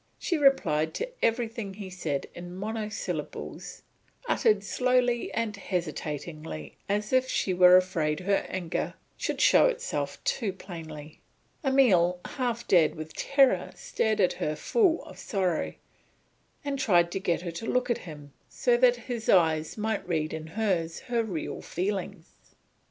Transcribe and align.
She 0.17 0.35
replied 0.35 0.95
to 0.95 1.09
everything 1.23 1.75
he 1.75 1.91
said 1.91 2.25
in 2.33 2.55
monosyllables 2.55 3.83
uttered 4.27 4.63
slowly 4.63 5.31
and 5.31 5.55
hesitatingly 5.55 6.75
as 6.89 7.13
if 7.13 7.27
she 7.29 7.53
were 7.53 7.77
afraid 7.77 8.21
her 8.21 8.43
anger 8.49 8.95
should 9.15 9.39
show 9.39 9.67
itself 9.67 10.17
too 10.23 10.53
plainly. 10.53 11.21
Emile 11.63 12.19
half 12.25 12.67
dead 12.67 12.95
with 12.95 13.13
terror 13.13 13.73
stared 13.75 14.19
at 14.19 14.33
her 14.41 14.55
full 14.55 15.03
of 15.03 15.19
sorrow, 15.19 15.75
and 16.65 16.79
tried 16.79 17.11
to 17.11 17.19
get 17.19 17.41
her 17.43 17.51
to 17.51 17.67
look 17.67 17.91
at 17.91 17.99
him 17.99 18.33
so 18.49 18.77
that 18.77 18.95
his 19.05 19.29
eyes 19.29 19.77
might 19.77 20.07
read 20.07 20.33
in 20.33 20.47
hers 20.47 21.01
her 21.11 21.23
real 21.23 21.61
feelings. 21.61 22.55